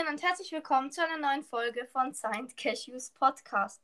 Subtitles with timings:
[0.00, 3.82] Hallöchen und herzlich willkommen zu einer neuen Folge von Saint Cashews Podcast.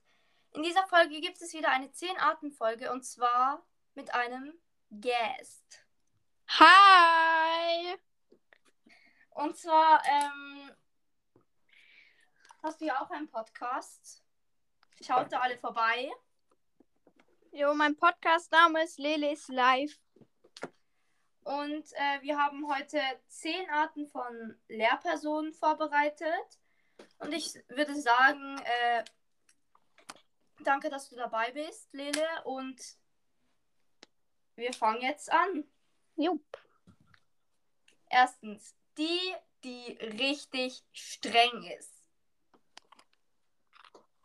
[0.52, 4.54] In dieser Folge gibt es wieder eine 10-Arten-Folge und zwar mit einem
[4.90, 5.84] Guest.
[6.48, 7.96] Hi!
[9.30, 10.70] Und zwar ähm,
[12.62, 14.22] hast du ja auch einen Podcast.
[15.02, 16.10] Schaut da alle vorbei.
[17.52, 19.98] Jo, mein Podcast-Name ist Lelis Live.
[21.46, 26.58] Und äh, wir haben heute zehn Arten von Lehrpersonen vorbereitet.
[27.18, 29.04] Und ich würde sagen, äh,
[30.64, 32.26] danke, dass du dabei bist, Lele.
[32.42, 32.82] Und
[34.56, 35.62] wir fangen jetzt an.
[36.16, 36.44] Jupp.
[38.10, 42.02] Erstens, die, die richtig streng ist.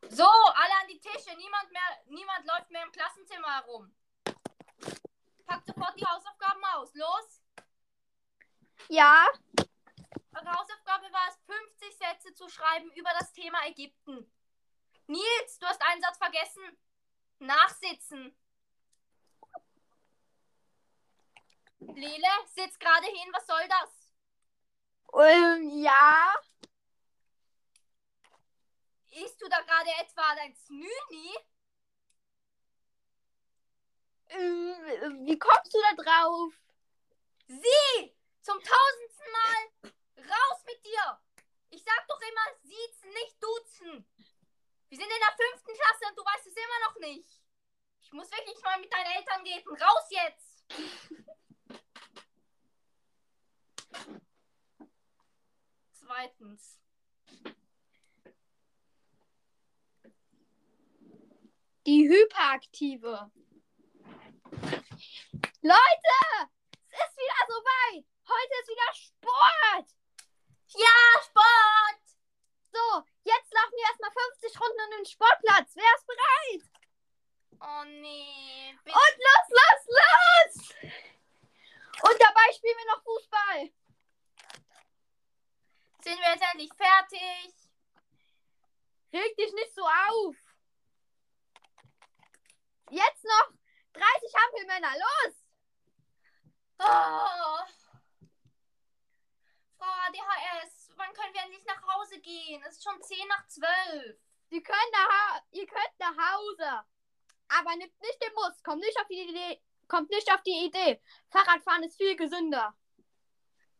[0.10, 1.38] So, alle an die Tische.
[1.38, 3.96] Niemand mehr, niemand läuft mehr im Klassenzimmer herum.
[5.52, 6.94] Packt sofort die Hausaufgaben aus.
[6.94, 7.42] Los!
[8.88, 9.28] Ja,
[10.34, 14.32] Eure Hausaufgabe war es, 50 Sätze zu schreiben über das Thema Ägypten.
[15.08, 16.64] Nils, du hast einen Satz vergessen.
[17.40, 18.38] Nachsitzen.
[21.80, 24.14] Lele, sitz gerade hin, was soll das?
[25.16, 26.34] ähm, ja.
[29.10, 31.36] Isst du da gerade etwa dein Snüni?
[34.32, 36.54] Wie kommst du da drauf?
[37.48, 38.16] Sie!
[38.42, 39.92] Zum tausendsten Mal!
[40.18, 41.22] Raus mit dir!
[41.70, 44.06] Ich sag doch immer, siezen, nicht duzen.
[44.88, 47.42] Wir sind in der fünften Klasse und du weißt es immer noch nicht.
[48.02, 49.70] Ich muss wirklich mal mit deinen Eltern reden.
[49.70, 50.66] Raus jetzt!
[55.94, 56.80] Zweitens.
[61.86, 63.32] Die Hyperaktive.
[65.62, 66.18] Leute,
[66.90, 68.06] es ist wieder soweit.
[68.28, 69.88] Heute ist wieder Sport.
[70.74, 72.02] Ja, Sport!
[72.72, 75.76] So, jetzt laufen wir erstmal 50 Runden um den Sportplatz.
[75.76, 76.72] Wer ist bereit?
[77.60, 78.78] Oh nee.
[78.86, 80.92] Und los, los, los!
[82.04, 83.72] Und dabei spielen wir noch Fußball.
[86.04, 87.54] Sind wir jetzt endlich fertig?
[89.14, 90.36] Reg dich nicht so auf.
[92.90, 93.61] Jetzt noch
[94.20, 94.94] 30 Hampelmänner.
[94.98, 95.36] Los!
[96.80, 97.66] Oh.
[99.78, 102.64] Frau ADHS, wann können wir endlich nach Hause gehen?
[102.68, 104.18] Es ist schon 10 nach 12.
[104.50, 106.86] Sie können nach, ihr könnt nach Hause.
[107.50, 108.64] Aber nimmt nicht den Bus.
[108.64, 109.62] Kommt nicht auf die Idee.
[109.88, 111.02] Kommt nicht auf die Idee.
[111.30, 112.76] Fahrradfahren ist viel gesünder.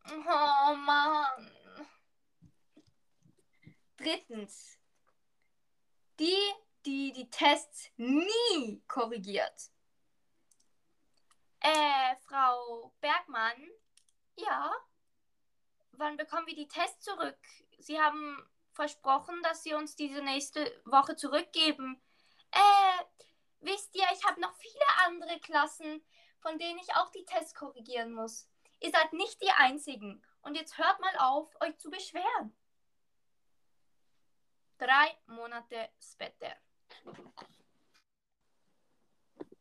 [0.06, 1.52] Oh Mann.
[3.98, 4.78] Drittens.
[6.20, 6.54] Die,
[6.86, 9.72] die die Tests nie korrigiert.
[11.62, 13.70] Äh, Frau Bergmann?
[14.36, 14.72] Ja?
[15.92, 17.38] Wann bekommen wir die Tests zurück?
[17.78, 22.02] Sie haben versprochen, dass Sie uns diese nächste Woche zurückgeben.
[22.52, 23.04] Äh,
[23.60, 26.04] wisst ihr, ich habe noch viele andere Klassen,
[26.40, 28.50] von denen ich auch die Tests korrigieren muss.
[28.80, 30.26] Ihr seid nicht die Einzigen.
[30.42, 32.58] Und jetzt hört mal auf, euch zu beschweren.
[34.80, 36.56] Drei Monate später.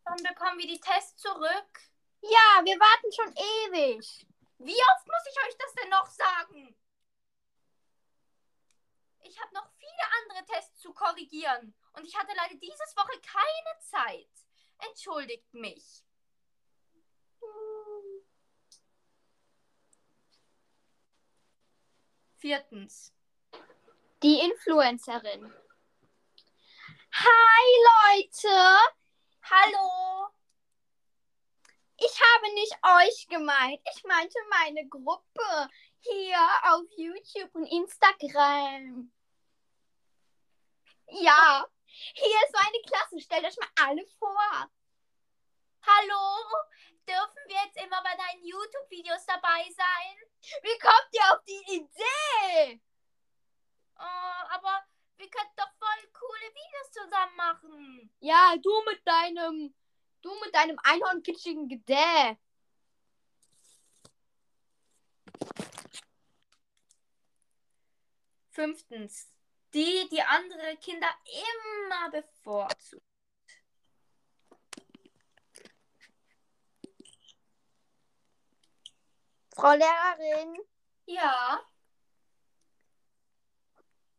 [0.05, 1.90] Wann bekommen wir die Tests zurück?
[2.23, 4.27] Ja, wir warten schon ewig.
[4.59, 6.77] Wie oft muss ich euch das denn noch sagen?
[9.23, 11.75] Ich habe noch viele andere Tests zu korrigieren.
[11.93, 14.29] Und ich hatte leider dieses Woche keine Zeit.
[14.79, 16.05] Entschuldigt mich.
[22.39, 23.13] Viertens.
[24.23, 25.55] Die Influencerin.
[27.13, 28.79] Hi Leute,
[29.43, 30.20] Hallo.
[32.01, 33.81] Ich habe nicht euch gemeint.
[33.95, 35.69] Ich meinte meine Gruppe
[35.99, 39.13] hier auf YouTube und Instagram.
[41.09, 41.67] Ja,
[42.15, 43.21] hier ist meine Klasse.
[43.21, 44.71] Stellt euch mal alle vor.
[45.83, 46.47] Hallo.
[47.07, 50.17] Dürfen wir jetzt immer bei deinen YouTube-Videos dabei sein?
[50.63, 52.81] Wie kommt ihr auf die Idee?
[53.99, 54.85] Oh, aber
[55.17, 58.15] wir könnten doch voll coole Videos zusammen machen.
[58.21, 59.75] Ja, du mit deinem,
[60.23, 62.37] du mit deinem einhornkitschigen Gedäh.
[68.51, 69.29] Fünftens.
[69.73, 73.03] Die, die andere Kinder immer bevorzugt.
[79.55, 80.57] Frau Lehrerin,
[81.07, 81.61] Ja.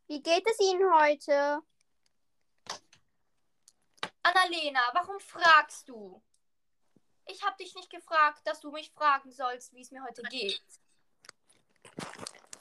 [0.07, 1.61] wie geht es Ihnen heute?
[4.41, 6.21] Annalena, warum fragst du?
[7.27, 10.61] Ich habe dich nicht gefragt, dass du mich fragen sollst, wie es mir heute geht.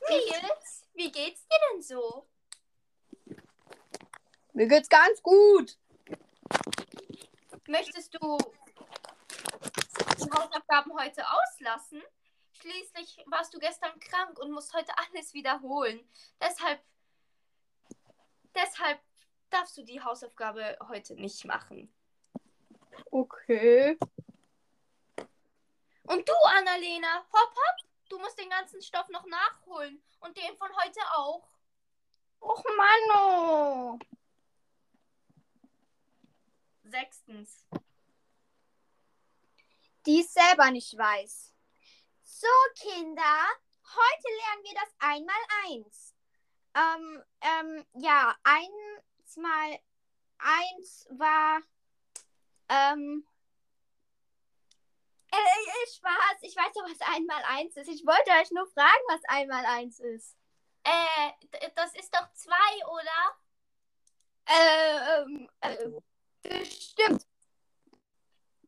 [0.09, 2.27] Nils, wie geht's dir denn so?
[4.53, 5.79] Mir geht's ganz gut.
[7.67, 8.39] Möchtest du
[10.19, 12.03] die Hausaufgaben heute auslassen?
[12.53, 16.07] Schließlich warst du gestern krank und musst heute alles wiederholen.
[16.41, 16.83] Deshalb,
[18.55, 19.01] deshalb
[19.51, 21.93] darfst du die Hausaufgabe heute nicht machen.
[23.11, 23.99] Okay.
[26.05, 30.69] Und du, Annalena, hopp, hopp, du musst den ganzen Stoff noch nachholen und den von
[30.77, 31.49] heute auch.
[32.41, 33.99] Och, Manno.
[36.83, 37.67] Sechstens.
[40.07, 41.55] Die es selber nicht weiß.
[42.23, 43.23] So, Kinder,
[43.85, 46.15] heute lernen wir das Einmaleins.
[46.75, 48.35] Ähm, ähm, ja,
[49.31, 49.79] eins mal
[50.39, 51.61] eins war,
[52.69, 53.27] ähm,
[55.31, 56.43] äh, Spaß.
[56.43, 57.89] Ich weiß doch, was einmal eins ist.
[57.89, 60.37] Ich wollte euch nur fragen, was einmal eins ist.
[60.83, 63.37] Äh, das ist doch zwei, oder?
[64.47, 65.91] Äh, ähm, äh,
[66.43, 67.27] bestimmt.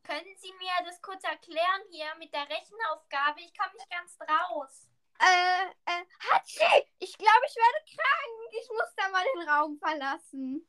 [0.05, 3.41] Können Sie mir das kurz erklären hier mit der Rechenaufgabe?
[3.41, 4.88] Ich komme nicht ganz raus.
[5.22, 6.84] Äh, äh, Hatschi!
[6.98, 8.52] Ich glaube, ich werde krank.
[8.60, 10.69] Ich muss da mal den Raum verlassen.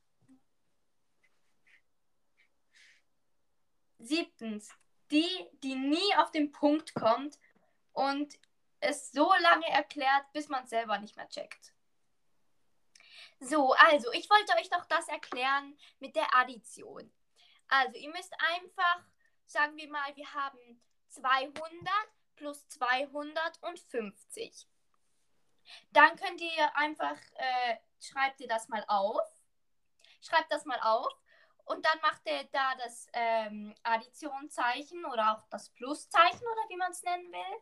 [3.97, 4.69] Siebtens.
[5.09, 7.39] Die, die nie auf den Punkt kommt
[7.93, 8.33] und
[8.79, 11.73] es so lange erklärt, bis man es selber nicht mehr checkt.
[13.39, 17.11] So, also, ich wollte euch doch das erklären mit der Addition.
[17.67, 19.03] Also, ihr müsst einfach,
[19.45, 21.53] sagen wir mal, wir haben 200
[22.35, 24.67] plus 250.
[25.91, 29.21] Dann könnt ihr einfach, äh, schreibt ihr das mal auf.
[30.21, 31.11] Schreibt das mal auf.
[31.65, 36.91] Und dann macht ihr da das ähm, Additionszeichen oder auch das Pluszeichen oder wie man
[36.91, 37.61] es nennen will.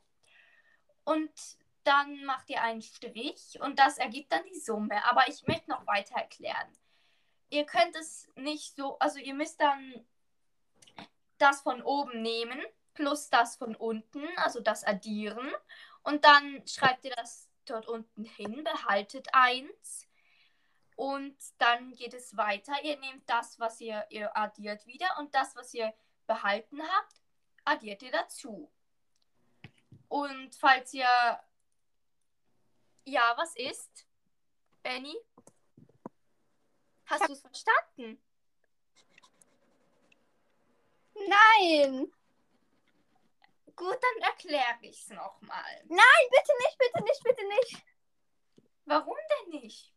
[1.03, 1.31] Und
[1.83, 5.03] dann macht ihr einen Strich und das ergibt dann die Summe.
[5.05, 6.77] Aber ich möchte noch weiter erklären.
[7.49, 10.05] Ihr könnt es nicht so, also ihr müsst dann
[11.37, 15.51] das von oben nehmen plus das von unten, also das addieren.
[16.03, 20.07] Und dann schreibt ihr das dort unten hin, behaltet 1.
[20.95, 22.73] Und dann geht es weiter.
[22.83, 25.93] Ihr nehmt das, was ihr, ihr addiert wieder und das, was ihr
[26.27, 27.21] behalten habt,
[27.65, 28.71] addiert ihr dazu.
[30.07, 31.07] Und falls ihr
[33.05, 34.05] ja, was ist?
[34.83, 35.15] Benny?
[37.05, 38.21] Hast du es verstanden?
[41.15, 42.11] Nein!
[43.81, 45.83] Gut, dann erkläre ich es nochmal.
[45.85, 47.83] Nein, bitte nicht, bitte nicht, bitte nicht.
[48.85, 49.91] Warum denn nicht?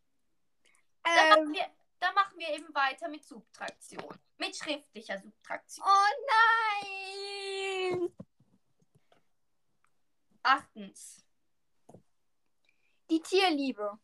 [1.03, 4.19] Dann, machen Ähm, wir, dann machen wir eben weiter mit Subtraktion.
[4.37, 5.85] Mit schriftlicher Subtraktion.
[5.87, 8.15] oh nein!
[10.41, 11.23] Achtens.
[13.11, 13.99] Die Tierliebe.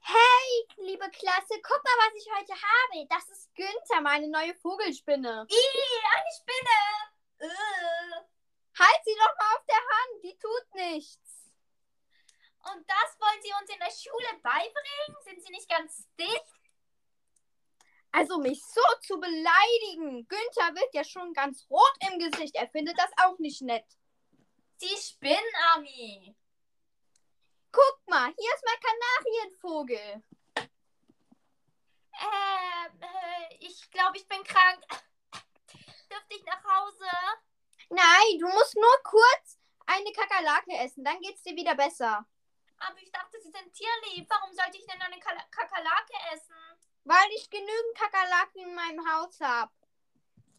[0.00, 3.06] Hey, liebe Klasse, guck mal, was ich heute habe.
[3.08, 5.46] Das ist Günther, meine neue Vogelspinne.
[5.48, 7.17] Ih, eine Spinne!
[7.38, 7.48] Äh.
[8.78, 11.50] Halt sie doch mal auf der Hand, die tut nichts.
[12.72, 15.16] Und das wollen Sie uns in der Schule beibringen?
[15.24, 16.44] Sind Sie nicht ganz dicht?
[18.12, 20.26] Also mich so zu beleidigen.
[20.28, 22.54] Günther wird ja schon ganz rot im Gesicht.
[22.54, 23.86] Er findet das auch nicht nett.
[24.78, 26.36] Sie spinnen, Ami.
[27.72, 30.22] Guck mal, hier ist mein Kanarienvogel.
[32.20, 34.80] Ähm, äh, ich glaube, ich bin krank.
[36.10, 37.10] Dürfte ich nach Hause?
[37.90, 42.26] Nein, du musst nur kurz eine Kakerlake essen, dann geht's dir wieder besser.
[42.78, 44.28] Aber ich dachte, Sie sind tierlieb.
[44.28, 46.54] Warum sollte ich denn eine Kakerlake essen?
[47.04, 49.72] Weil ich genügend Kakerlaken in meinem Haus habe.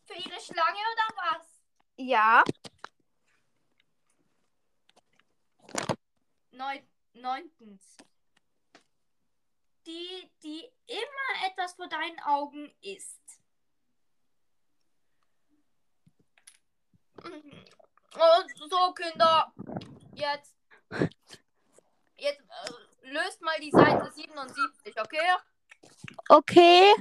[0.06, 1.48] Für Ihre Schlange oder was?
[1.96, 2.44] Ja.
[6.52, 6.82] Neu
[7.14, 7.98] neuntens.
[9.86, 13.40] Die, die immer etwas vor deinen Augen isst.
[17.09, 17.09] Mhm.
[17.09, 17.09] Und
[18.70, 19.54] so, Kinder.
[20.14, 20.56] Jetzt.
[22.18, 25.18] Jetzt äh, löst mal die Seite 77, okay?
[26.28, 26.94] Okay.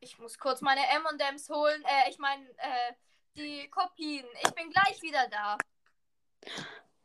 [0.00, 1.84] Ich muss kurz meine M&M's holen.
[1.84, 2.94] Äh, ich meine, äh,
[3.36, 4.26] die Kopien.
[4.42, 5.58] Ich bin gleich wieder da.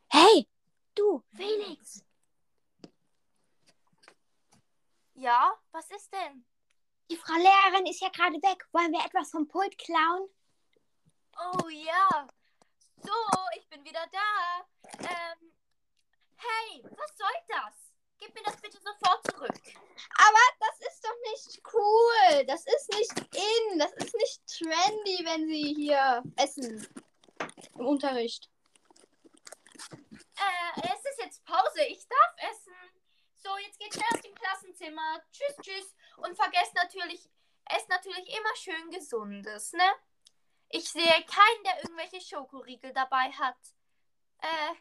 [0.09, 0.47] Hey,
[0.95, 2.05] du, Felix.
[5.15, 6.45] Ja, was ist denn?
[7.09, 8.65] Die Frau Lehrerin ist ja gerade weg.
[8.71, 10.29] Wollen wir etwas vom Pult klauen?
[11.37, 12.27] Oh ja.
[12.97, 13.11] So,
[13.57, 14.65] ich bin wieder da.
[14.99, 15.51] Ähm,
[16.37, 17.93] hey, was soll das?
[18.17, 19.61] Gib mir das bitte sofort zurück.
[20.15, 22.45] Aber das ist doch nicht cool.
[22.45, 23.79] Das ist nicht in.
[23.79, 26.87] Das ist nicht trendy, wenn sie hier essen.
[27.75, 28.49] Im Unterricht.
[30.37, 31.83] Äh, es ist jetzt Pause.
[31.89, 32.73] Ich darf essen.
[33.35, 35.21] So, jetzt geht's schnell aus dem Klassenzimmer.
[35.31, 35.93] Tschüss, tschüss.
[36.17, 37.29] Und vergesst natürlich,
[37.65, 39.91] esst natürlich immer schön Gesundes, ne?
[40.69, 43.57] Ich sehe keinen, der irgendwelche Schokoriegel dabei hat.
[44.39, 44.73] Äh,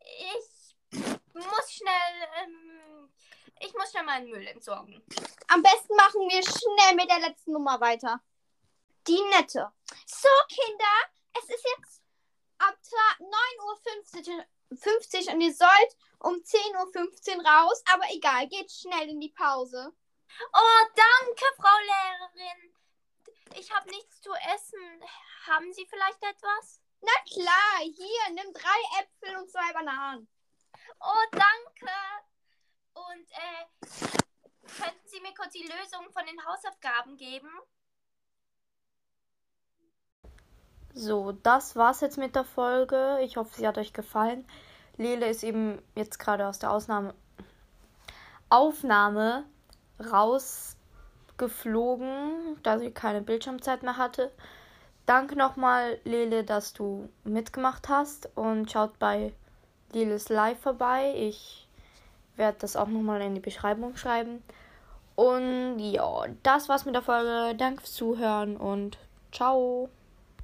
[0.00, 0.76] ich
[1.34, 3.12] muss schnell, ähm,
[3.60, 5.02] ich muss schnell meinen Müll entsorgen.
[5.48, 8.20] Am besten machen wir schnell mit der letzten Nummer weiter.
[9.06, 9.72] Die nette.
[10.06, 10.94] So, Kinder,
[11.38, 12.02] es ist jetzt
[12.58, 12.76] ab
[13.20, 14.44] 9.50 Uhr
[14.76, 19.92] 50 und ihr sollt um 10.15 Uhr raus, aber egal, geht schnell in die Pause.
[20.52, 22.74] Oh, danke, Frau Lehrerin.
[23.58, 25.02] Ich habe nichts zu essen.
[25.46, 26.80] Haben Sie vielleicht etwas?
[27.00, 30.28] Na klar, hier, nimm drei Äpfel und zwei Bananen.
[31.00, 31.92] Oh, danke.
[32.94, 33.86] Und äh,
[34.80, 37.50] könnten Sie mir kurz die Lösung von den Hausaufgaben geben?
[40.94, 43.18] So, das war's jetzt mit der Folge.
[43.22, 44.46] Ich hoffe, sie hat euch gefallen.
[44.96, 47.14] Lele ist eben jetzt gerade aus der Ausnahme
[48.50, 49.48] Aufnahme
[50.10, 54.30] rausgeflogen, da sie keine Bildschirmzeit mehr hatte.
[55.06, 59.32] Danke nochmal, Lele, dass du mitgemacht hast und schaut bei
[59.92, 61.14] Leles Live vorbei.
[61.16, 61.66] Ich
[62.36, 64.42] werde das auch nochmal in die Beschreibung schreiben.
[65.14, 67.56] Und ja, das war's mit der Folge.
[67.56, 68.98] Danke fürs Zuhören und
[69.32, 69.88] ciao.